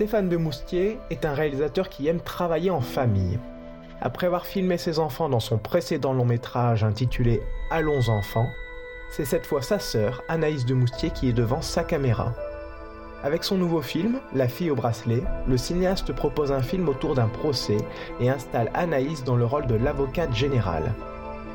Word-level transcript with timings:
Stéphane 0.00 0.30
de 0.30 0.38
Moustier 0.38 0.98
est 1.10 1.26
un 1.26 1.34
réalisateur 1.34 1.90
qui 1.90 2.08
aime 2.08 2.22
travailler 2.22 2.70
en 2.70 2.80
famille. 2.80 3.38
Après 4.00 4.28
avoir 4.28 4.46
filmé 4.46 4.78
ses 4.78 4.98
enfants 4.98 5.28
dans 5.28 5.40
son 5.40 5.58
précédent 5.58 6.14
long 6.14 6.24
métrage 6.24 6.84
intitulé 6.84 7.42
Allons 7.70 8.08
enfants, 8.08 8.46
c'est 9.10 9.26
cette 9.26 9.44
fois 9.44 9.60
sa 9.60 9.78
sœur, 9.78 10.22
Anaïs 10.28 10.64
de 10.64 10.72
Moustier, 10.72 11.10
qui 11.10 11.28
est 11.28 11.34
devant 11.34 11.60
sa 11.60 11.84
caméra. 11.84 12.32
Avec 13.22 13.44
son 13.44 13.58
nouveau 13.58 13.82
film, 13.82 14.20
La 14.32 14.48
fille 14.48 14.70
au 14.70 14.74
bracelet, 14.74 15.22
le 15.46 15.58
cinéaste 15.58 16.14
propose 16.14 16.50
un 16.50 16.62
film 16.62 16.88
autour 16.88 17.14
d'un 17.14 17.28
procès 17.28 17.76
et 18.20 18.30
installe 18.30 18.70
Anaïs 18.72 19.22
dans 19.22 19.36
le 19.36 19.44
rôle 19.44 19.66
de 19.66 19.74
l'avocate 19.74 20.34
générale. 20.34 20.94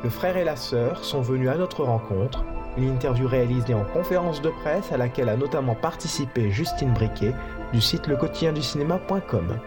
Le 0.04 0.12
frère 0.12 0.38
et 0.38 0.44
la 0.44 0.56
sœur 0.56 1.04
sont 1.04 1.22
venus 1.22 1.50
à 1.50 1.56
notre 1.56 1.84
rencontre, 1.84 2.46
une 2.78 2.90
interview 2.90 3.28
réalisée 3.28 3.74
en 3.74 3.84
conférence 3.84 4.42
de 4.42 4.50
presse 4.50 4.92
à 4.92 4.98
laquelle 4.98 5.30
a 5.30 5.38
notamment 5.38 5.76
participé 5.76 6.52
Justine 6.52 6.94
Briquet 6.94 7.34
du 7.74 7.82
site 7.82 8.08
lequotidienducinéma.com. 8.08 9.60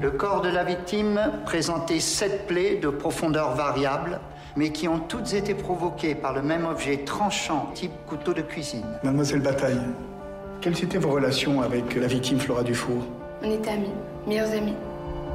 Le 0.00 0.10
corps 0.10 0.40
de 0.40 0.48
la 0.48 0.64
victime 0.64 1.20
présentait 1.44 2.00
sept 2.00 2.48
plaies 2.48 2.74
de 2.74 2.88
profondeur 2.88 3.54
variable, 3.54 4.18
mais 4.56 4.72
qui 4.72 4.88
ont 4.88 4.98
toutes 4.98 5.32
été 5.32 5.54
provoquées 5.54 6.16
par 6.16 6.32
le 6.32 6.42
même 6.42 6.66
objet 6.66 6.98
tranchant 6.98 7.70
type 7.72 7.92
couteau 8.08 8.34
de 8.34 8.42
cuisine. 8.42 8.84
Mademoiselle 9.04 9.42
Bataille, 9.42 9.80
quelles 10.60 10.82
étaient 10.82 10.98
vos 10.98 11.10
relations 11.10 11.62
avec 11.62 11.94
la 11.94 12.08
victime 12.08 12.40
Flora 12.40 12.64
Dufour? 12.64 13.04
On 13.42 13.50
était 13.50 13.70
amis, 13.70 13.92
meilleurs 14.26 14.50
amis. 14.50 14.74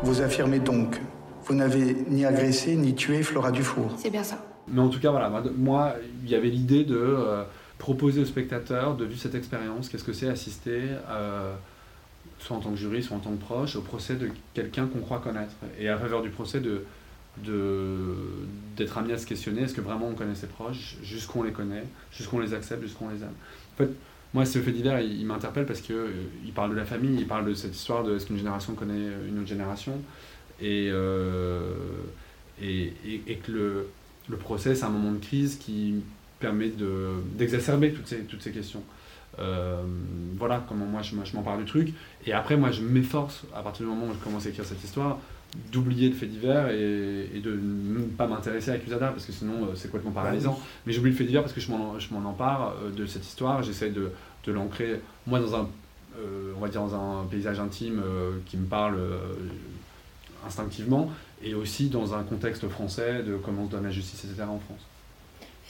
Vous 0.03 0.21
affirmez 0.21 0.59
donc, 0.59 1.01
vous 1.45 1.55
n'avez 1.55 1.95
ni 2.09 2.25
agressé 2.25 2.75
ni 2.75 2.93
tué 2.95 3.23
Flora 3.23 3.51
Dufour 3.51 3.91
C'est 3.97 4.09
bien 4.09 4.23
ça. 4.23 4.43
Mais 4.67 4.81
en 4.81 4.89
tout 4.89 4.99
cas, 4.99 5.11
voilà, 5.11 5.31
moi, 5.57 5.95
il 6.23 6.29
y 6.29 6.35
avait 6.35 6.49
l'idée 6.49 6.83
de 6.83 6.97
euh, 6.97 7.43
proposer 7.77 8.21
aux 8.21 8.25
spectateurs 8.25 8.95
de 8.95 9.05
vivre 9.05 9.19
cette 9.19 9.35
expérience. 9.35 9.89
Qu'est-ce 9.89 10.03
que 10.03 10.13
c'est 10.13 10.29
assister 10.29 10.81
euh, 11.09 11.53
soit 12.39 12.55
en 12.55 12.59
tant 12.59 12.71
que 12.71 12.75
jury, 12.75 13.01
soit 13.01 13.17
en 13.17 13.19
tant 13.19 13.31
que 13.31 13.41
proche, 13.41 13.75
au 13.75 13.81
procès 13.81 14.15
de 14.15 14.29
quelqu'un 14.53 14.87
qu'on 14.87 14.99
croit 14.99 15.19
connaître. 15.19 15.53
Et 15.79 15.89
à 15.89 15.97
faveur 15.97 16.21
du 16.21 16.29
procès, 16.29 16.59
de, 16.59 16.83
d'être 18.75 18.97
amené 18.97 19.13
à 19.13 19.17
se 19.17 19.25
questionner, 19.25 19.63
est-ce 19.63 19.73
que 19.73 19.81
vraiment 19.81 20.07
on 20.07 20.13
connaît 20.13 20.35
ses 20.35 20.47
proches, 20.47 20.97
jusqu'où 21.01 21.39
on 21.39 21.43
les 21.43 21.51
connaît, 21.51 21.83
jusqu'où 22.11 22.37
on 22.37 22.39
les 22.39 22.53
accepte, 22.53 22.83
jusqu'où 22.83 23.05
on 23.05 23.09
les 23.09 23.21
aime. 23.21 23.33
En 23.73 23.77
fait, 23.77 23.89
moi, 24.33 24.45
ce 24.45 24.59
fait 24.59 24.71
divers, 24.71 24.99
il, 24.99 25.25
m'interpelle 25.25 25.65
parce 25.65 25.81
qu'il 25.81 25.95
euh, 25.95 26.11
parle 26.53 26.71
de 26.71 26.75
la 26.75 26.85
famille, 26.85 27.17
il 27.19 27.27
parle 27.27 27.45
de 27.45 27.53
cette 27.53 27.75
histoire 27.75 28.03
de 28.03 28.15
est-ce 28.15 28.25
qu'une 28.27 28.37
génération 28.37 28.73
connaît 28.73 29.07
une 29.27 29.39
autre 29.39 29.47
génération, 29.47 29.93
et, 30.61 30.89
euh, 30.91 31.73
et, 32.61 32.93
et, 33.27 33.35
que 33.35 33.51
le, 33.51 33.87
le 34.27 34.37
procès, 34.37 34.75
c'est 34.75 34.85
un 34.85 34.89
moment 34.89 35.11
de 35.11 35.23
crise 35.23 35.55
qui 35.57 36.01
permet 36.39 36.69
de, 36.69 37.13
d'exacerber 37.33 37.93
toutes 37.93 38.07
ces, 38.07 38.19
toutes 38.23 38.41
ces 38.41 38.51
questions. 38.51 38.83
Euh, 39.39 39.83
voilà 40.35 40.65
comment 40.67 40.85
moi 40.85 41.01
je, 41.03 41.15
je 41.23 41.35
m'en 41.35 41.43
parle 41.43 41.59
du 41.59 41.65
truc. 41.65 41.93
Et 42.25 42.33
après, 42.33 42.57
moi 42.57 42.71
je 42.71 42.81
m'efforce, 42.81 43.43
à 43.55 43.61
partir 43.61 43.85
du 43.85 43.91
moment 43.91 44.07
où 44.07 44.13
je 44.13 44.23
commence 44.23 44.45
à 44.45 44.49
écrire 44.49 44.65
cette 44.65 44.83
histoire, 44.83 45.19
d'oublier 45.71 46.09
le 46.09 46.15
fait 46.15 46.27
divers 46.27 46.69
et, 46.69 47.29
et 47.33 47.39
de 47.39 47.51
ne 47.51 48.01
pas 48.05 48.27
m'intéresser 48.27 48.71
à 48.71 48.73
Accusada 48.75 49.07
parce 49.07 49.25
que 49.25 49.31
sinon 49.31 49.63
euh, 49.63 49.75
c'est 49.75 49.87
complètement 49.89 50.11
paralysant. 50.11 50.59
Mais 50.85 50.93
j'oublie 50.93 51.11
le 51.11 51.17
fait 51.17 51.23
divers 51.23 51.41
parce 51.41 51.53
que 51.53 51.61
je 51.61 51.71
m'en, 51.71 52.29
empare 52.29 52.75
euh, 52.83 52.91
de 52.91 53.05
cette 53.05 53.25
histoire, 53.25 53.63
j'essaie 53.63 53.89
de, 53.89 54.11
de 54.45 54.51
l'ancrer, 54.51 55.01
moi, 55.25 55.39
dans 55.39 55.55
un, 55.55 55.67
on 56.55 56.59
va 56.59 56.67
dire 56.67 56.81
dans 56.81 56.95
un 56.95 57.25
paysage 57.25 57.59
intime 57.59 58.01
qui 58.47 58.57
me 58.57 58.65
parle 58.65 58.97
instinctivement 60.47 61.11
et 61.43 61.53
aussi 61.53 61.89
dans 61.89 62.15
un 62.15 62.23
contexte 62.23 62.67
français 62.67 63.21
de 63.21 63.35
comment 63.35 63.67
se 63.67 63.71
donne 63.71 63.83
la 63.83 63.91
justice, 63.91 64.25
etc. 64.25 64.43
en 64.49 64.57
France. 64.57 64.81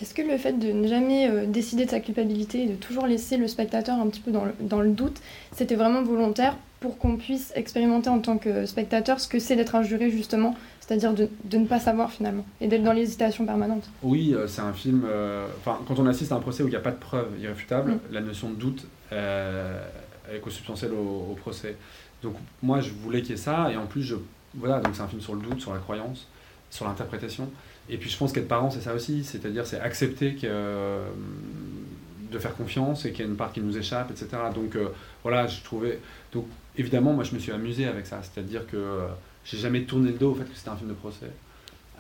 Est-ce 0.02 0.13
que 0.13 0.22
le 0.22 0.38
fait 0.38 0.53
de 0.53 0.72
ne 0.72 0.88
jamais 0.88 1.30
euh, 1.30 1.46
décider 1.47 1.85
de 1.85 1.90
sa 1.90 2.00
culpabilité 2.00 2.63
et 2.63 2.68
de 2.68 2.75
toujours 2.75 3.08
laisser 3.08 3.38
le 3.38 3.47
spectateur 3.47 4.00
un 4.00 4.08
petit 4.08 4.19
peu 4.19 4.31
dans 4.31 4.46
le, 4.46 4.53
dans 4.59 4.80
le 4.80 4.90
doute, 4.90 5.18
c'était 5.52 5.75
vraiment 5.75 6.03
volontaire 6.03 6.56
pour 6.80 7.00
qu'on 7.00 7.18
puisse 7.18 7.52
expérimenter 7.56 8.09
en 8.09 8.19
tant 8.19 8.38
que 8.38 8.68
spectateur 8.68 9.19
ce 9.19 9.28
que 9.28 9.40
c'est 9.40 9.56
d'être 9.56 9.74
un 9.74 9.81
juré 9.81 10.12
justement, 10.12 10.56
c'est-à-dire 10.80 11.13
de, 11.13 11.30
de, 11.46 11.58
ne 11.58 11.66
pas 11.66 11.80
savoir 11.80 12.12
finalement 12.12 12.46
et 12.62 12.68
d'être 12.68 12.84
dans 12.84 12.94
l'hésitation 12.94 13.47
permanente? 13.47 13.90
Oui, 14.03 14.35
euh, 14.35 14.46
c'est 14.47 14.62
un 14.62 14.74
film. 14.74 15.03
Euh, 15.08 15.47
enfin, 15.59 15.80
quand 15.88 15.97
on 15.97 16.06
assiste 16.06 16.31
à 16.31 16.35
un 16.35 16.40
procès 16.40 16.62
où 16.62 16.68
il 16.68 16.72
n'y 16.72 16.75
a 16.75 16.81
pas 16.81 16.91
de 16.91 17.00
preuves 17.00 17.31
irréfutables, 17.41 17.94
mm. 17.94 18.00
la 18.12 18.22
notion 18.22 18.52
de 18.52 18.56
doute 18.56 18.85
est 19.12 20.40
consubstantielle 20.41 20.91
au, 20.91 21.31
au, 21.31 21.35
procès. 21.35 21.75
Donc 22.22 22.35
moi, 22.62 22.81
je 22.81 22.91
voulais 22.91 23.22
qu'il 23.22 23.31
y 23.31 23.34
ait 23.34 23.38
ça 23.38 23.72
et 23.72 23.78
en 23.78 23.88
plus, 23.88 24.03
je, 24.03 24.16
voilà, 24.53 24.79
donc 24.79 24.96
c'est 24.96 25.02
un 25.02 25.08
film 25.08 25.22
sur 25.22 25.34
le 25.34 25.41
doute, 25.41 25.62
sur 25.62 25.74
la 25.74 25.79
croyance, 25.79 26.28
sur 26.69 26.85
l'interprétation. 26.85 27.50
Et 27.89 27.97
puis 27.97 28.09
je 28.09 28.17
pense 28.17 28.33
qu'être 28.33 28.47
parent, 28.47 28.69
c'est 28.69 28.81
ça 28.81 28.94
aussi, 28.94 29.23
c'est-à-dire 29.23 29.66
c'est 29.66 29.79
accepter 29.79 30.35
que, 30.35 30.45
euh, 30.45 31.07
de 32.31 32.39
faire 32.39 32.55
confiance 32.55 33.05
et 33.05 33.11
qu'il 33.11 33.23
y 33.23 33.28
a 33.28 33.31
une 33.31 33.38
part 33.38 33.53
qui 33.53 33.61
nous 33.61 33.78
échappe, 33.78 34.11
etc. 34.11 34.28
Donc 34.53 34.75
euh, 34.75 34.89
voilà, 35.23 35.47
je 35.47 35.61
trouvais. 35.63 36.00
Donc 36.33 36.45
évidemment, 36.78 37.13
moi 37.13 37.23
je 37.23 37.33
me 37.33 37.39
suis 37.39 37.51
amusé 37.51 37.85
avec 37.88 38.05
ça, 38.05 38.19
c'est-à-dire 38.22 38.67
que 38.67 38.78
euh, 38.78 39.07
j'ai 39.45 39.57
jamais 39.57 39.83
tourné 39.83 40.11
le 40.11 40.17
dos 40.17 40.31
au 40.31 40.35
fait 40.35 40.44
que 40.44 40.55
c'était 40.55 40.69
un 40.69 40.75
film 40.75 40.89
de 40.89 40.95
procès, 40.95 41.31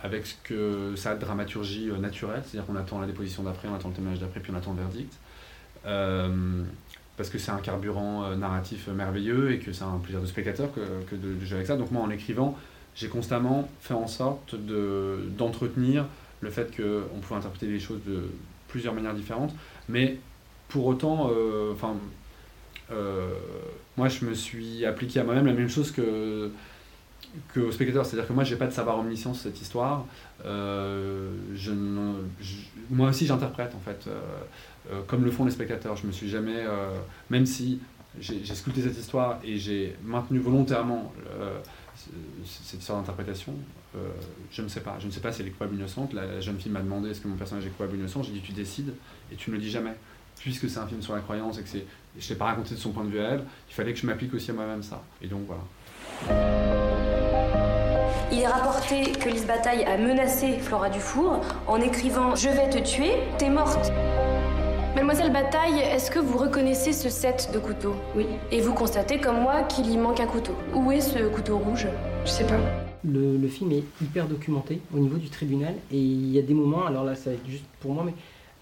avec 0.03 0.37
que 0.43 0.93
ça 0.97 1.11
a 1.11 1.15
de 1.15 1.21
dramaturgie 1.21 1.89
naturelle, 1.99 2.41
c'est-à-dire 2.45 2.67
qu'on 2.67 2.75
attend 2.75 2.99
la 2.99 3.07
déposition 3.07 3.43
d'après, 3.43 3.69
on 3.69 3.75
attend 3.75 3.89
le 3.89 3.95
témoignage 3.95 4.19
d'après, 4.19 4.41
puis 4.41 4.51
on 4.53 4.57
attend 4.57 4.73
le 4.73 4.79
verdict. 4.79 5.13
parce 7.15 7.29
que 7.29 7.37
c'est 7.37 7.51
un 7.51 7.59
carburant 7.59 8.35
narratif 8.35 8.89
merveilleux 8.89 9.53
et 9.53 9.59
que 9.59 9.71
c'est 9.71 9.85
un 9.85 9.99
plaisir 9.99 10.19
de 10.19 10.25
spectateur 10.25 10.73
que, 10.73 10.81
que 11.09 11.15
de, 11.15 11.35
de, 11.35 11.45
jouer 11.45 11.55
avec 11.55 11.67
ça. 11.67 11.77
Donc 11.77 11.91
moi 11.91 12.03
en 12.03 12.09
écrivant, 12.09 12.57
j'ai 12.97 13.07
constamment 13.09 13.69
fait 13.79 13.93
en 13.93 14.07
sorte 14.07 14.55
d'entretenir 14.55 16.05
le 16.41 16.49
fait 16.49 16.75
qu'on 16.75 17.19
pouvait 17.19 17.35
interpréter 17.35 17.67
les 17.67 17.79
choses 17.79 18.01
de 18.05 18.23
plusieurs 18.67 18.93
manières 18.93 19.13
différentes, 19.13 19.53
mais 19.87 20.17
pour 20.67 20.87
autant, 20.87 21.29
euh, 21.31 21.73
euh, 22.91 23.29
moi 23.95 24.09
je 24.09 24.25
me 24.25 24.33
suis 24.33 24.85
appliqué 24.85 25.19
à 25.19 25.23
moi-même 25.23 25.45
la 25.45 25.53
même 25.53 25.69
chose 25.69 25.91
que 25.91 26.51
qu'au 27.53 27.71
spectateur, 27.71 28.05
c'est-à-dire 28.05 28.27
que 28.27 28.33
moi 28.33 28.43
j'ai 28.43 28.55
pas 28.55 28.67
de 28.67 28.71
savoir 28.71 28.97
omniscient 28.97 29.33
sur 29.33 29.43
cette 29.43 29.61
histoire, 29.61 30.05
euh, 30.45 31.31
moi 32.89 33.09
aussi 33.09 33.27
j'interprète 33.27 33.75
en 33.75 33.79
fait, 33.79 34.09
comme 35.05 35.23
le 35.23 35.29
font 35.29 35.45
les 35.45 35.51
spectateurs, 35.51 35.95
je 35.95 36.07
me 36.07 36.11
suis 36.11 36.29
jamais, 36.29 36.65
même 37.29 37.45
si 37.45 37.79
j'ai 38.19 38.55
sculpté 38.55 38.81
cette 38.81 38.97
histoire 38.97 39.39
et 39.43 39.57
j'ai 39.57 39.95
maintenu 40.03 40.39
volontairement 40.39 41.11
cette 42.45 42.79
histoire 42.79 42.99
d'interprétation, 42.99 43.53
euh, 43.95 43.99
je 44.51 44.61
ne 44.61 44.67
sais 44.67 44.81
pas. 44.81 44.97
Je 44.99 45.07
ne 45.07 45.11
sais 45.11 45.19
pas 45.19 45.31
si 45.31 45.41
elle 45.41 45.47
est 45.47 45.51
coupable 45.51 45.73
ou 45.73 45.77
innocente. 45.77 46.13
La 46.13 46.39
jeune 46.39 46.59
fille 46.59 46.71
m'a 46.71 46.81
demandé 46.81 47.09
est-ce 47.09 47.21
que 47.21 47.27
mon 47.27 47.35
personnage 47.35 47.65
est 47.65 47.69
coupable 47.69 47.93
ou 47.93 47.95
innocent? 47.95 48.23
J'ai 48.23 48.33
dit 48.33 48.41
tu 48.41 48.51
décides 48.53 48.93
et 49.31 49.35
tu 49.35 49.49
ne 49.49 49.55
le 49.55 49.61
dis 49.61 49.69
jamais. 49.69 49.93
Puisque 50.39 50.69
c'est 50.69 50.77
un 50.77 50.87
film 50.87 51.01
sur 51.01 51.15
la 51.15 51.21
croyance 51.21 51.57
et 51.57 51.63
que 51.63 51.69
c'est, 51.69 51.85
je 52.17 52.25
ne 52.25 52.29
l'ai 52.29 52.35
pas 52.35 52.45
raconté 52.45 52.75
de 52.75 52.79
son 52.79 52.91
point 52.91 53.03
de 53.03 53.09
vue 53.09 53.19
à 53.19 53.31
elle, 53.31 53.43
il 53.69 53.73
fallait 53.73 53.93
que 53.93 53.99
je 53.99 54.05
m'applique 54.05 54.33
aussi 54.33 54.51
à 54.51 54.53
moi-même 54.53 54.83
ça. 54.83 55.03
Et 55.21 55.27
donc 55.27 55.41
voilà. 55.47 55.63
Il 58.31 58.39
est 58.39 58.47
rapporté 58.47 59.13
que 59.13 59.29
Lise 59.29 59.47
Bataille 59.47 59.83
a 59.85 59.97
menacé 59.97 60.59
Flora 60.59 60.89
Dufour 60.89 61.41
en 61.65 61.81
écrivant 61.81 62.35
Je 62.35 62.49
vais 62.49 62.69
te 62.69 62.77
tuer, 62.87 63.13
t'es 63.39 63.49
morte. 63.49 63.91
Mademoiselle 64.95 65.31
Bataille, 65.31 65.79
est-ce 65.79 66.09
que 66.09 66.19
vous 66.19 66.37
reconnaissez 66.37 66.91
ce 66.91 67.09
set 67.09 67.49
de 67.53 67.59
couteaux 67.59 67.95
Oui. 68.15 68.25
Et 68.51 68.61
vous 68.61 68.73
constatez, 68.73 69.19
comme 69.19 69.41
moi, 69.41 69.63
qu'il 69.63 69.89
y 69.91 69.97
manque 69.97 70.19
un 70.19 70.25
couteau. 70.25 70.53
Où 70.73 70.91
est 70.91 71.01
ce 71.01 71.27
couteau 71.29 71.57
rouge 71.57 71.87
Je 72.25 72.29
sais 72.29 72.45
pas. 72.45 72.59
Le, 73.03 73.37
le, 73.37 73.47
film 73.47 73.71
est 73.71 73.83
hyper 74.01 74.27
documenté 74.27 74.81
au 74.93 74.97
niveau 74.97 75.17
du 75.17 75.29
tribunal 75.29 75.75
et 75.91 75.97
il 75.99 76.31
y 76.31 76.39
a 76.39 76.41
des 76.41 76.55
moments, 76.55 76.85
alors 76.85 77.03
là 77.03 77.15
ça 77.15 77.29
va 77.29 77.35
être 77.35 77.47
juste 77.47 77.63
pour 77.79 77.93
moi, 77.93 78.03
mais 78.03 78.13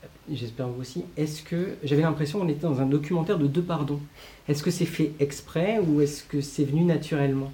euh, 0.03 0.35
j'espère 0.35 0.68
vous 0.68 0.81
aussi, 0.81 1.06
est-ce 1.16 1.41
que 1.41 1.78
j'avais 1.84 2.02
l'impression 2.02 2.40
qu'on 2.40 2.50
était 2.50 2.68
dans 2.68 2.81
un 2.81 2.85
documentaire 2.85 3.40
de 3.40 3.47
deux 3.47 3.62
pardons 3.64 4.02
Est-ce 4.50 4.62
que 4.62 4.72
c'est 4.72 4.85
fait 4.85 5.14
exprès 5.19 5.80
ou 5.80 6.02
est-ce 6.02 6.22
que 6.22 6.41
c'est 6.41 6.66
venu 6.66 6.84
naturellement? 6.84 7.52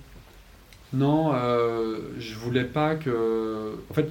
Non, 0.93 1.31
euh, 1.33 1.99
je 2.17 2.35
voulais 2.35 2.65
pas 2.65 2.95
que. 2.95 3.77
En 3.89 3.93
fait, 3.93 4.09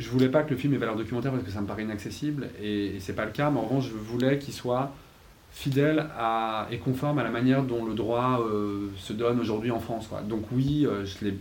je 0.00 0.08
voulais 0.10 0.28
pas 0.28 0.42
que 0.42 0.50
le 0.50 0.56
film 0.56 0.74
ait 0.74 0.78
valeur 0.78 0.96
documentaire 0.96 1.30
parce 1.32 1.44
que 1.44 1.50
ça 1.50 1.60
me 1.60 1.66
paraît 1.66 1.84
inaccessible 1.84 2.48
et, 2.60 2.96
et 2.96 3.00
c'est 3.00 3.12
pas 3.12 3.24
le 3.24 3.32
cas, 3.32 3.50
mais 3.50 3.58
en 3.58 3.62
revanche, 3.62 3.88
je 3.88 3.94
voulais 3.94 4.38
qu'il 4.38 4.54
soit 4.54 4.92
fidèle 5.52 6.06
et 6.70 6.78
conforme 6.78 7.18
à 7.18 7.24
la 7.24 7.30
manière 7.30 7.62
dont 7.62 7.84
le 7.84 7.94
droit 7.94 8.40
euh, 8.40 8.88
se 8.96 9.12
donne 9.12 9.40
aujourd'hui 9.40 9.70
en 9.70 9.80
France. 9.80 10.08
Donc 10.28 10.44
oui, 10.52 10.86
euh, 10.86 11.04
je 11.04 11.24
l'ai 11.24 11.38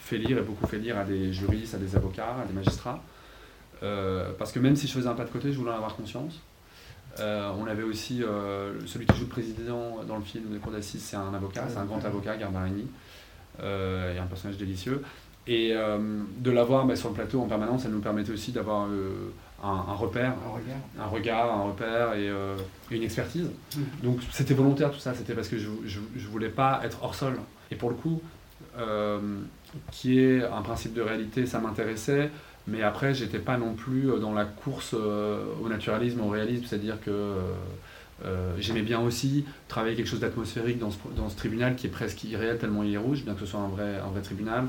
fait 0.00 0.18
lire 0.18 0.38
et 0.38 0.42
beaucoup 0.42 0.66
fait 0.66 0.78
lire 0.78 0.98
à 0.98 1.04
des 1.04 1.32
juristes, 1.32 1.74
à 1.74 1.78
des 1.78 1.96
avocats, 1.96 2.36
à 2.42 2.46
des 2.46 2.52
magistrats, 2.52 3.02
euh, 3.82 4.32
parce 4.38 4.52
que 4.52 4.58
même 4.58 4.76
si 4.76 4.86
je 4.86 4.92
faisais 4.92 5.08
un 5.08 5.14
pas 5.14 5.24
de 5.24 5.30
côté, 5.30 5.52
je 5.52 5.58
voulais 5.58 5.70
en 5.70 5.76
avoir 5.76 5.96
conscience. 5.96 6.40
On 7.16 7.66
avait 7.68 7.84
aussi 7.84 8.24
celui 8.86 9.06
qui 9.06 9.16
joue 9.16 9.22
le 9.22 9.28
président 9.28 10.00
dans 10.02 10.16
le 10.16 10.24
film 10.24 10.52
de 10.52 10.58
Cour 10.58 10.72
d'assises, 10.72 11.00
c'est 11.00 11.16
un 11.16 11.32
avocat, 11.32 11.66
c'est 11.68 11.76
un 11.76 11.84
grand 11.84 12.04
avocat, 12.04 12.36
Garbarini, 12.36 12.88
et 13.60 14.18
un 14.18 14.26
personnage 14.26 14.58
délicieux. 14.58 15.00
Et 15.46 15.72
euh, 15.72 15.98
de 16.38 16.50
l'avoir 16.50 16.86
bah, 16.86 16.96
sur 16.96 17.10
le 17.10 17.14
plateau 17.14 17.40
en 17.40 17.46
permanence, 17.46 17.82
ça 17.82 17.88
nous 17.88 18.00
permettait 18.00 18.32
aussi 18.32 18.52
d'avoir 18.52 18.86
euh, 18.86 19.30
un, 19.62 19.68
un, 19.68 19.92
repère, 19.92 20.32
un 20.46 20.54
regard. 20.54 20.76
un 20.98 21.06
regard, 21.06 21.52
un 21.52 21.62
repère 21.64 22.14
et 22.14 22.28
euh, 22.30 22.56
une 22.90 23.02
expertise. 23.02 23.50
Mmh. 23.76 23.80
Donc 24.02 24.20
c'était 24.32 24.54
volontaire 24.54 24.90
tout 24.90 24.98
ça, 24.98 25.12
c'était 25.12 25.34
parce 25.34 25.48
que 25.48 25.58
je, 25.58 25.68
je, 25.84 26.00
je, 26.16 26.28
voulais 26.28 26.48
pas 26.48 26.80
être 26.82 27.02
hors 27.02 27.14
sol. 27.14 27.38
Et 27.70 27.76
pour 27.76 27.90
le 27.90 27.96
coup, 27.96 28.22
qui 29.90 30.18
est 30.18 30.42
un 30.42 30.62
principe 30.62 30.94
de 30.94 31.02
réalité, 31.02 31.46
ça 31.46 31.60
m'intéressait. 31.60 32.30
Mais 32.66 32.82
après, 32.82 33.12
j'étais 33.12 33.38
pas 33.38 33.58
non 33.58 33.74
plus 33.74 34.08
dans 34.20 34.32
la 34.32 34.44
course 34.44 34.94
au 34.94 35.68
naturalisme, 35.68 36.20
au 36.20 36.28
réalisme, 36.28 36.64
c'est-à-dire 36.66 37.00
que 37.00 37.34
j'aimais 38.58 38.82
bien 38.82 39.00
aussi 39.00 39.44
travailler 39.68 39.96
quelque 39.96 40.08
chose 40.08 40.20
d'atmosphérique 40.20 40.78
dans 40.78 40.90
ce, 40.90 40.98
dans 41.16 41.28
ce, 41.28 41.36
tribunal 41.36 41.76
qui 41.76 41.86
est 41.86 41.90
presque 41.90 42.24
irréel 42.24 42.58
tellement 42.58 42.82
il 42.82 42.94
est 42.94 42.98
rouge, 42.98 43.24
bien 43.24 43.34
que 43.34 43.40
ce 43.40 43.46
soit 43.46 43.60
un 43.60 43.68
vrai, 43.68 43.98
un 43.98 44.10
vrai 44.10 44.22
tribunal. 44.22 44.66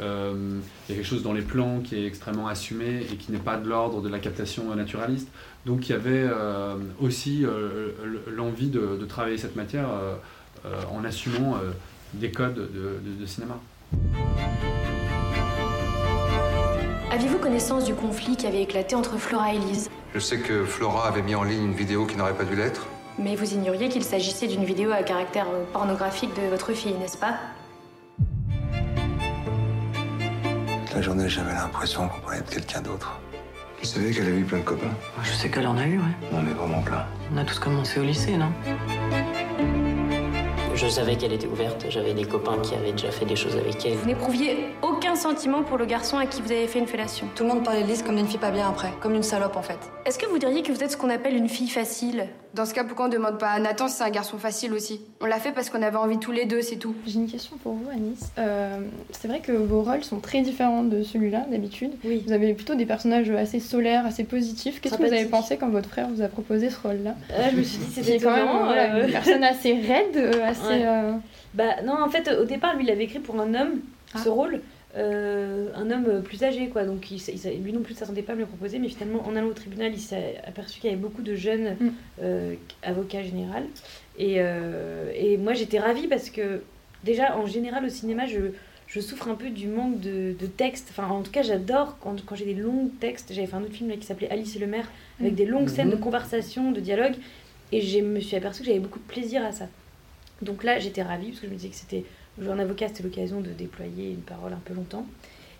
Euh, 0.00 0.60
il 0.88 0.92
y 0.92 0.92
a 0.92 1.00
quelque 1.00 1.08
chose 1.08 1.22
dans 1.22 1.32
les 1.32 1.42
plans 1.42 1.80
qui 1.80 1.96
est 1.96 2.06
extrêmement 2.06 2.48
assumé 2.48 3.06
et 3.12 3.16
qui 3.16 3.32
n'est 3.32 3.38
pas 3.38 3.56
de 3.56 3.68
l'ordre 3.68 4.00
de 4.00 4.08
la 4.08 4.18
captation 4.18 4.74
naturaliste. 4.74 5.28
Donc 5.66 5.88
il 5.88 5.92
y 5.92 5.94
avait 5.94 6.26
euh, 6.30 6.76
aussi 7.00 7.44
euh, 7.44 7.90
l'envie 8.26 8.68
de, 8.68 9.04
travailler 9.08 9.38
cette 9.38 9.56
matière 9.56 9.88
en 10.92 11.04
assumant 11.04 11.56
des 12.14 12.30
codes 12.30 12.54
de, 12.72 13.26
cinéma. 13.26 13.58
Aviez-vous 17.10 17.38
connaissance 17.38 17.84
du 17.84 17.94
conflit 17.94 18.36
qui 18.36 18.46
avait 18.46 18.62
éclaté 18.62 18.94
entre 18.94 19.18
Flora 19.18 19.52
et 19.52 19.58
Lise? 19.58 19.90
Je 20.14 20.20
sais 20.20 20.38
que 20.38 20.64
Flora 20.64 21.08
avait 21.08 21.22
mis 21.22 21.34
en 21.34 21.42
ligne 21.42 21.64
une 21.64 21.74
vidéo 21.74 22.06
qui 22.06 22.16
n'aurait 22.16 22.36
pas 22.36 22.44
dû 22.44 22.54
l'être. 22.54 22.86
Mais 23.18 23.34
vous 23.34 23.52
ignoriez 23.52 23.88
qu'il 23.88 24.04
s'agissait 24.04 24.46
d'une 24.46 24.64
vidéo 24.64 24.92
à 24.92 25.02
caractère 25.02 25.46
pornographique 25.72 26.30
de 26.36 26.48
votre 26.48 26.72
fille, 26.72 26.94
n'est-ce 26.94 27.18
pas? 27.18 27.34
La 30.94 31.02
journée, 31.02 31.28
j'avais 31.28 31.52
l'impression 31.52 32.08
qu'on 32.08 32.20
parlait 32.20 32.40
de 32.40 32.50
quelqu'un 32.50 32.80
d'autre. 32.80 33.20
Vous 33.80 33.86
savez 33.86 34.10
qu'elle 34.12 34.26
a 34.26 34.30
eu 34.30 34.44
plein 34.44 34.58
de 34.58 34.64
copains 34.64 34.90
Je 35.22 35.30
sais 35.32 35.48
qu'elle 35.48 35.66
en 35.66 35.76
a 35.78 35.86
eu, 35.86 35.98
ouais. 35.98 36.28
Non, 36.32 36.42
mais 36.42 36.52
vraiment 36.52 36.82
plein. 36.82 37.06
On 37.32 37.38
a 37.38 37.44
tous 37.44 37.58
commencé 37.58 37.98
au 38.00 38.02
lycée, 38.02 38.36
non? 38.36 38.52
Je 40.74 40.88
savais 40.88 41.16
qu'elle 41.16 41.32
était 41.34 41.46
ouverte, 41.46 41.84
j'avais 41.90 42.14
des 42.14 42.24
copains 42.24 42.56
qui 42.62 42.74
avaient 42.74 42.92
déjà 42.92 43.10
fait 43.10 43.26
des 43.26 43.36
choses 43.36 43.54
avec 43.54 43.84
elle. 43.84 43.94
Vous 43.96 44.06
n'éprouviez 44.06 44.66
aucun 44.80 45.14
sentiment 45.14 45.62
pour 45.62 45.76
le 45.76 45.84
garçon 45.84 46.16
à 46.16 46.24
qui 46.24 46.40
vous 46.40 46.50
avez 46.50 46.66
fait 46.66 46.78
une 46.78 46.86
fellation? 46.86 47.26
Tout 47.34 47.42
le 47.42 47.50
monde 47.50 47.64
parlait 47.64 47.82
de 47.82 47.86
Lise 47.88 48.02
comme 48.02 48.16
d'une 48.16 48.26
fille 48.26 48.38
pas 48.38 48.50
bien 48.50 48.66
après, 48.68 48.90
comme 49.00 49.14
une 49.14 49.22
salope 49.22 49.56
en 49.56 49.62
fait. 49.62 49.78
Est-ce 50.06 50.18
que 50.18 50.26
vous 50.26 50.38
diriez 50.38 50.62
que 50.62 50.72
vous 50.72 50.82
êtes 50.82 50.92
ce 50.92 50.96
qu'on 50.96 51.10
appelle 51.10 51.36
une 51.36 51.50
fille 51.50 51.68
facile? 51.68 52.28
Dans 52.54 52.66
ce 52.66 52.74
cas, 52.74 52.82
pourquoi 52.82 53.06
on 53.06 53.08
demande 53.08 53.38
pas 53.38 53.50
à 53.50 53.60
Nathan 53.60 53.86
si 53.86 53.94
c'est 53.96 54.04
un 54.04 54.10
garçon 54.10 54.36
facile 54.36 54.72
aussi? 54.72 55.00
On 55.20 55.26
l'a 55.26 55.38
fait 55.38 55.52
parce 55.52 55.70
qu'on 55.70 55.82
avait 55.82 55.96
envie 55.96 56.18
tous 56.18 56.32
les 56.32 56.46
deux, 56.46 56.62
c'est 56.62 56.76
tout. 56.76 56.94
J'ai 57.06 57.20
une 57.20 57.30
question 57.30 57.56
pour 57.58 57.74
vous, 57.74 57.88
Anis. 57.90 58.32
Euh, 58.38 58.80
c'est 59.12 59.28
vrai 59.28 59.40
que 59.40 59.52
vos 59.52 59.82
rôles 59.82 60.02
sont 60.02 60.18
très 60.18 60.40
différents 60.40 60.82
de 60.82 61.02
celui-là 61.04 61.46
d'habitude. 61.48 61.92
Oui. 62.04 62.24
Vous 62.26 62.32
avez 62.32 62.52
plutôt 62.54 62.74
des 62.74 62.86
personnages 62.86 63.30
assez 63.30 63.60
solaires, 63.60 64.04
assez 64.04 64.24
positifs. 64.24 64.80
Qu'est-ce 64.80 64.96
que 64.96 65.06
vous 65.06 65.12
avez 65.12 65.26
pensé 65.26 65.56
quand 65.58 65.68
votre 65.68 65.88
frère 65.88 66.08
vous 66.08 66.22
a 66.22 66.28
proposé 66.28 66.70
ce 66.70 66.80
rôle-là? 66.80 67.14
Je 67.50 67.56
me 67.56 67.62
suis 67.62 67.78
dit 67.78 67.92
c'était 67.92 68.18
quand 68.18 68.34
même 68.34 68.48
euh, 68.48 69.06
une 69.06 69.12
personne 69.12 69.44
assez 69.44 69.72
raide, 69.74 70.16
euh, 70.16 70.44
assez. 70.44 70.84
Bah 71.54 71.82
non, 71.84 71.94
en 72.02 72.08
fait, 72.08 72.30
au 72.40 72.44
départ, 72.44 72.76
lui, 72.76 72.84
il 72.84 72.90
avait 72.90 73.04
écrit 73.04 73.20
pour 73.20 73.40
un 73.40 73.54
homme, 73.54 73.80
ce 74.14 74.28
ah. 74.28 74.32
rôle. 74.32 74.60
Euh, 74.96 75.68
un 75.76 75.90
homme 75.90 76.22
plus 76.22 76.42
âgé, 76.42 76.68
quoi. 76.68 76.84
Donc 76.84 77.10
il, 77.10 77.20
lui 77.62 77.72
non 77.72 77.82
plus, 77.82 77.94
ça 77.94 78.06
sentait 78.06 78.22
pas 78.22 78.34
me 78.34 78.40
le 78.40 78.46
proposer, 78.46 78.78
mais 78.78 78.88
finalement, 78.88 79.24
en 79.26 79.36
allant 79.36 79.48
au 79.48 79.52
tribunal, 79.52 79.92
il 79.92 80.00
s'est 80.00 80.40
aperçu 80.44 80.80
qu'il 80.80 80.90
y 80.90 80.92
avait 80.92 81.00
beaucoup 81.00 81.22
de 81.22 81.34
jeunes 81.34 81.76
mm. 81.78 81.90
euh, 82.22 82.54
avocats 82.82 83.22
généraux. 83.22 83.52
Et, 84.18 84.36
euh, 84.38 85.12
et 85.14 85.36
moi, 85.36 85.54
j'étais 85.54 85.78
ravie 85.78 86.08
parce 86.08 86.30
que, 86.30 86.62
déjà, 87.04 87.38
en 87.38 87.46
général, 87.46 87.84
au 87.84 87.88
cinéma, 87.88 88.26
je, 88.26 88.40
je 88.88 89.00
souffre 89.00 89.28
un 89.28 89.36
peu 89.36 89.50
du 89.50 89.68
manque 89.68 90.00
de, 90.00 90.34
de 90.38 90.46
texte. 90.46 90.88
Enfin, 90.90 91.08
en 91.08 91.22
tout 91.22 91.30
cas, 91.30 91.42
j'adore 91.42 91.96
quand, 92.00 92.24
quand 92.26 92.34
j'ai 92.34 92.46
des 92.46 92.54
longs 92.54 92.90
textes. 92.98 93.32
J'avais 93.32 93.46
fait 93.46 93.56
un 93.56 93.62
autre 93.62 93.74
film 93.74 93.90
là, 93.90 93.96
qui 93.96 94.06
s'appelait 94.06 94.30
Alice 94.30 94.56
et 94.56 94.58
le 94.58 94.66
maire, 94.66 94.90
avec 95.20 95.32
mm. 95.32 95.36
des 95.36 95.46
longues 95.46 95.68
scènes 95.68 95.90
de 95.90 95.96
mm-hmm. 95.96 96.00
conversation, 96.00 96.72
de 96.72 96.80
dialogue. 96.80 97.14
Et 97.70 97.80
je 97.80 98.00
me 98.00 98.18
suis 98.18 98.34
aperçue 98.34 98.62
que 98.62 98.66
j'avais 98.66 98.80
beaucoup 98.80 98.98
de 98.98 99.04
plaisir 99.04 99.44
à 99.44 99.52
ça. 99.52 99.68
Donc 100.42 100.64
là, 100.64 100.80
j'étais 100.80 101.02
ravie 101.02 101.28
parce 101.28 101.40
que 101.40 101.46
je 101.46 101.52
me 101.52 101.56
disais 101.56 101.68
que 101.68 101.76
c'était 101.76 102.04
jouer 102.40 102.52
un 102.52 102.58
avocat, 102.58 102.88
c'était 102.88 103.02
l'occasion 103.02 103.40
de 103.40 103.50
déployer 103.50 104.10
une 104.10 104.22
parole 104.22 104.52
un 104.52 104.60
peu 104.64 104.74
longtemps 104.74 105.06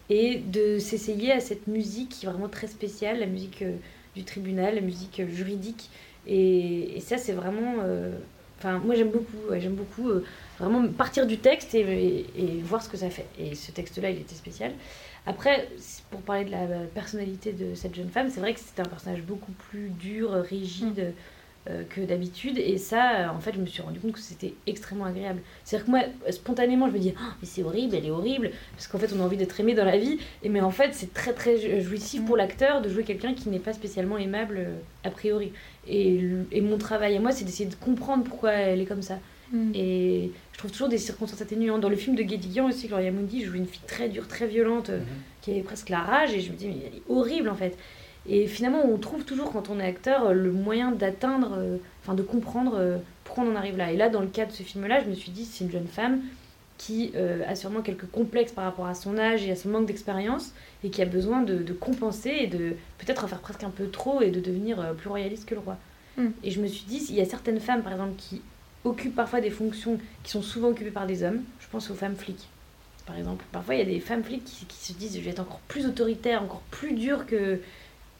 et 0.09 0.39
de 0.39 0.79
s'essayer 0.79 1.33
à 1.33 1.41
cette 1.41 1.67
musique 1.67 2.09
qui 2.09 2.27
est 2.27 2.29
vraiment 2.29 2.49
très 2.49 2.67
spéciale, 2.67 3.21
la 3.21 3.27
musique 3.27 3.63
euh, 3.63 3.77
du 4.17 4.25
tribunal, 4.25 4.75
la 4.75 4.81
musique 4.81 5.21
euh, 5.21 5.29
juridique. 5.29 5.91
Et, 6.27 6.99
ça, 7.01 7.17
c'est 7.17 7.33
vraiment. 7.33 7.77
Euh, 7.83 8.13
enfin, 8.59 8.79
moi, 8.79 8.95
j'aime 8.95 9.11
beaucoup. 9.11 9.39
j'aime 9.59 9.75
beaucoup 9.75 10.11
vraiment 10.59 10.87
partir 10.89 11.27
du 11.27 11.39
texte 11.39 11.75
et, 11.75 12.27
voir 12.63 12.83
ce 12.83 12.89
que 12.89 12.97
ça 12.97 13.09
fait. 13.09 13.27
Et 13.39 13.55
ce 13.55 13.71
texte-là, 13.71 14.11
il 14.11 14.19
était 14.19 14.35
spécial. 14.35 14.73
Après, 15.27 15.69
pour 16.11 16.21
parler 16.23 16.45
de 16.45 16.51
la 16.51 16.67
personnalité 16.95 17.53
de 17.53 17.75
cette 17.75 17.95
jeune 17.95 18.09
femme, 18.09 18.31
c'est 18.31 18.41
vrai 18.41 18.55
que 18.55 18.61
c'était 18.61 18.81
un 18.81 18.87
personnage 18.87 19.23
beaucoup 19.23 19.53
plus 19.53 19.91
dur, 19.91 20.33
rigide. 20.33 20.99
Euh, 20.99 21.11
que 21.89 22.01
d'habitude. 22.01 22.59
Et 22.59 22.79
ça, 22.79 23.13
euh, 23.13 23.29
en 23.29 23.41
fait, 23.41 23.53
je 23.55 23.61
me 23.61 23.67
suis 23.67 23.83
rendu 23.83 24.01
compte 24.01 24.13
que 24.13 24.21
c'était 24.21 24.55
extrêmement 24.67 25.05
agréable. 25.05 25.41
C'est-à-dire 25.65 25.87
que 25.87 25.91
moi, 25.91 26.01
spontanément, 26.31 26.89
je 26.89 26.93
me 26.93 26.99
dis, 26.99 27.15
oh, 27.17 27.33
mais 27.41 27.47
c'est 27.47 27.63
horrible, 27.63 27.95
elle 27.97 28.07
est 28.07 28.11
horrible, 28.11 28.51
parce 28.73 28.87
qu'en 28.87 28.99
fait, 28.99 29.13
on 29.17 29.21
a 29.21 29.25
envie 29.25 29.37
d'être 29.37 29.59
aimé 29.61 29.75
dans 29.75 29.85
la 29.85 29.99
vie. 29.99 30.19
Et 30.43 30.49
mais 30.49 30.61
en 30.61 30.71
fait, 30.71 30.95
c'est 30.95 31.13
très 31.13 31.33
très 31.33 31.81
jouissif 31.81 32.25
pour 32.25 32.37
mm. 32.37 32.39
l'acteur 32.39 32.83
de 32.83 32.89
jouer 32.89 33.05
quelqu'un 33.05 33.35
qui 33.35 33.49
n'est 33.49 33.59
pas 33.59 33.73
spécialement 33.73 34.19
aimable 34.19 34.59
euh, 34.59 34.77
a 35.05 35.11
priori. 35.11 35.53
Et, 35.89 36.21
et 36.53 36.61
mon 36.61 36.79
travail 36.79 37.17
à 37.17 37.21
moi, 37.21 37.33
c'est 37.33 37.45
d'essayer 37.45 37.69
de 37.69 37.75
comprendre 37.75 38.25
pourquoi 38.25 38.53
elle 38.53 38.81
est 38.81 38.87
comme 38.87 39.03
ça. 39.03 39.19
Mm. 39.53 39.73
Et 39.75 40.31
je 40.53 40.59
trouve 40.59 40.71
toujours 40.71 40.89
des 40.89 40.99
circonstances 40.99 41.43
atténuantes. 41.43 41.81
Dans 41.81 41.89
le 41.89 41.97
film 41.97 42.17
de 42.17 42.23
Guédiguian 42.23 42.69
aussi, 42.69 42.89
Gloria 42.89 43.11
Mundi 43.11 43.45
joue 43.45 43.55
une 43.55 43.67
fille 43.67 43.81
très 43.87 44.09
dure, 44.09 44.29
très 44.29 44.47
violente, 44.47 44.91
mm-hmm. 44.91 45.43
qui 45.43 45.51
avait 45.53 45.63
presque 45.63 45.89
la 45.89 46.01
rage. 46.01 46.33
Et 46.35 46.41
je 46.41 46.53
me 46.53 46.57
dis, 46.57 46.69
mais 46.69 46.77
elle 46.87 46.99
est 46.99 47.03
horrible 47.09 47.49
en 47.49 47.55
fait. 47.55 47.77
Et 48.29 48.47
finalement, 48.47 48.85
on 48.85 48.99
trouve 48.99 49.25
toujours, 49.25 49.53
quand 49.53 49.71
on 49.71 49.81
est 49.81 49.87
acteur, 49.87 50.35
le 50.35 50.53
moyen 50.53 50.93
d'atteindre, 50.93 51.55
euh, 51.57 51.77
enfin 52.03 52.15
de 52.15 52.23
comprendre 52.23 52.75
euh, 52.77 52.99
pourquoi 53.25 53.45
on 53.45 53.53
en 53.53 53.57
arrive 53.57 53.77
là. 53.77 53.93
Et 53.93 53.97
là, 53.97 54.09
dans 54.09 54.21
le 54.21 54.27
cas 54.27 54.45
de 54.45 54.53
ce 54.53 54.63
film-là, 54.63 55.03
je 55.03 55.09
me 55.09 55.15
suis 55.15 55.31
dit, 55.31 55.45
c'est 55.45 55.65
une 55.65 55.71
jeune 55.71 55.87
femme 55.87 56.21
qui 56.77 57.13
euh, 57.15 57.43
a 57.47 57.55
sûrement 57.55 57.83
quelques 57.83 58.11
complexes 58.11 58.53
par 58.53 58.65
rapport 58.65 58.87
à 58.87 58.95
son 58.95 59.19
âge 59.19 59.45
et 59.47 59.51
à 59.51 59.57
son 59.57 59.69
manque 59.69 59.87
d'expérience, 59.87 60.53
et 60.83 60.91
qui 60.91 61.03
a 61.03 61.07
besoin 61.07 61.43
de, 61.43 61.73
compenser 61.73 62.31
et 62.31 62.47
de 62.47 62.75
peut-être 62.99 63.25
en 63.25 63.29
faire 63.29 63.41
presque 63.41 63.65
un 63.65 63.71
peu 63.71 63.89
trop 63.89 64.23
et 64.23 64.31
de 64.31 64.41
devenir 64.41 64.95
plus 64.97 65.09
royaliste 65.09 65.47
que 65.47 65.55
le 65.55 65.61
roi. 65.61 65.77
Mm. 66.17 66.29
Et 66.43 66.51
je 66.51 66.61
me 66.61 66.67
suis 66.67 66.85
dit, 66.87 67.05
il 67.11 67.15
y 67.17 67.21
a 67.21 67.27
certaines 67.27 67.61
femmes, 67.61 67.83
par 67.83 67.93
exemple, 67.93 68.15
qui 68.17 68.41
occupent 68.85 69.15
parfois 69.15 69.43
des 69.43 69.51
fonctions 69.51 69.99
qui 70.23 70.31
sont 70.31 70.41
souvent 70.41 70.69
occupées 70.69 70.91
par 70.91 71.07
des 71.07 71.23
hommes. 71.23 71.43
Je 71.59 71.67
pense 71.69 71.91
aux 71.91 71.95
femmes 71.95 72.17
flics, 72.17 72.49
par 73.05 73.19
exemple. 73.19 73.45
Parfois, 73.53 73.75
il 73.75 73.79
y 73.79 73.83
a 73.83 73.93
des 73.93 74.01
femmes 74.01 74.25
flics 74.25 74.45
qui, 74.45 74.65
qui 74.65 74.79
se 74.79 74.95
disent, 74.95 75.17
je 75.17 75.21
vais 75.21 75.31
être 75.31 75.41
encore 75.41 75.61
plus 75.69 75.87
autoritaire, 75.87 76.43
encore 76.43 76.63
plus 76.71 76.93
dur 76.93 77.27
que 77.27 77.61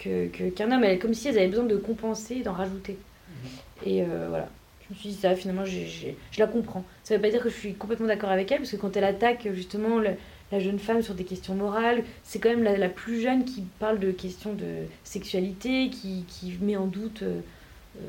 qu'un 0.01 0.73
homme, 0.73 0.85
elle, 0.85 0.99
comme 0.99 1.15
si 1.15 1.29
elles 1.29 1.39
avaient 1.39 1.49
besoin 1.49 1.65
de 1.65 1.77
compenser, 1.77 2.43
d'en 2.43 2.53
rajouter. 2.53 2.97
Mhm. 3.29 3.89
Et 3.91 4.03
euh, 4.03 4.27
voilà, 4.29 4.49
je 4.89 4.95
me 4.95 4.99
suis 4.99 5.09
dit 5.11 5.15
ça, 5.15 5.35
finalement, 5.35 5.65
je 5.65 6.39
la 6.39 6.47
comprends. 6.47 6.85
Ça 7.05 7.15
veut 7.15 7.23
pas 7.23 7.31
dire 7.31 7.43
que 7.43 7.49
je 7.49 7.55
suis 7.55 7.75
complètement 7.75 8.07
d'accord 8.07 8.31
avec 8.31 8.51
elle, 8.51 8.59
parce 8.59 8.71
que 8.71 8.77
quand 8.77 8.97
elle 8.97 9.05
attaque 9.05 9.49
justement 9.53 10.01
la 10.01 10.59
jeune 10.59 10.79
femme 10.79 11.03
sur 11.03 11.15
des 11.15 11.25
questions 11.25 11.55
morales, 11.55 12.03
c'est 12.25 12.39
quand 12.39 12.51
même 12.51 12.63
la, 12.63 12.89
plus 12.89 13.21
jeune 13.21 13.45
qui 13.45 13.65
parle 13.79 13.99
de 13.99 14.11
questions 14.11 14.53
de 14.53 14.87
sexualité, 15.05 15.91
qui, 15.91 16.25
qui 16.27 16.57
met 16.61 16.77
en 16.77 16.87
doute 16.87 17.23
euh, 17.23 17.41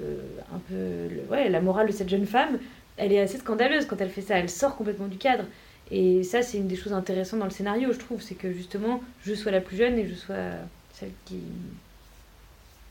euh, 0.03 0.17
un 0.53 0.59
peu 0.59 1.31
ouais, 1.31 1.49
la 1.49 1.61
morale 1.61 1.87
de 1.87 1.91
cette 1.91 2.09
jeune 2.09 2.25
femme. 2.25 2.59
Elle 2.97 3.11
est 3.13 3.19
assez 3.19 3.37
scandaleuse 3.37 3.85
quand 3.85 3.99
elle 3.99 4.09
fait 4.09 4.21
ça, 4.21 4.37
elle 4.37 4.49
sort 4.49 4.75
complètement 4.75 5.07
du 5.07 5.17
cadre. 5.17 5.45
Et 5.91 6.23
ça, 6.23 6.41
c'est 6.41 6.57
une 6.57 6.67
des 6.67 6.77
choses 6.77 6.93
intéressantes 6.93 7.39
dans 7.39 7.45
le 7.45 7.51
scénario, 7.51 7.91
je 7.91 7.99
trouve, 7.99 8.21
c'est 8.21 8.35
que 8.35 8.51
justement, 8.51 9.01
je 9.23 9.33
sois 9.33 9.51
la 9.51 9.59
plus 9.59 9.75
jeune 9.75 9.99
et 9.99 10.07
je 10.07 10.15
sois 10.15 10.35
celle 11.01 11.11
qui 11.25 11.39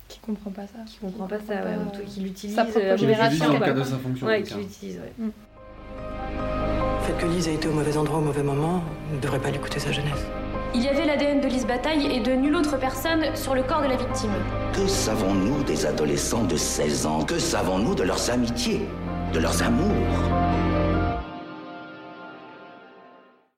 qui 0.09 0.19
comprend 0.19 0.51
pas 0.51 0.63
ça. 0.63 0.81
qui 0.87 0.99
comprend 0.99 1.29
pas 1.29 1.39
ça 1.39 1.55
ouais, 1.55 2.05
qui 2.07 2.21
l'utilise 2.21 2.57
sa 2.57 2.65
propre 2.65 2.97
génération 2.97 3.59
de 3.59 3.83
sa 3.85 3.99
fonction 3.99 4.27
ouais 4.27 4.43
qui 4.43 4.55
l'utilise 4.55 4.97
ouais. 4.97 5.13
Mm. 5.19 5.31
le 6.99 7.07
fait 7.07 7.13
que 7.13 7.27
Lise 7.27 7.47
ait 7.49 7.55
été 7.55 7.69
au 7.69 7.73
mauvais 7.73 7.97
endroit 7.97 8.19
au 8.19 8.23
mauvais 8.23 8.43
moment 8.43 8.83
ne 9.15 9.21
devrait 9.21 9.39
pas 9.39 9.51
lui 9.51 9.59
coûter 9.59 9.79
sa 9.79 9.93
jeunesse. 9.93 10.27
Il 10.73 10.83
y 10.83 10.89
avait 10.89 11.05
l'ADN 11.05 11.41
de 11.41 11.49
Lise 11.49 11.67
Bataille 11.67 12.07
et 12.07 12.21
de 12.21 12.33
nulle 12.33 12.55
autre 12.55 12.79
personne 12.79 13.35
sur 13.35 13.57
le 13.57 13.63
corps 13.63 13.83
de 13.83 13.89
la 13.89 13.97
victime. 13.97 14.31
Que 14.73 14.87
savons-nous 14.87 15.65
des 15.65 15.85
adolescents 15.85 16.45
de 16.45 16.57
16 16.57 17.07
ans? 17.07 17.25
Que 17.25 17.41
savons-nous 17.41 17.97
de 17.97 18.05
leurs 18.05 18.31
amitiés 18.31 18.83
De 19.33 19.41
leurs 19.41 19.63
amours? 19.65 20.40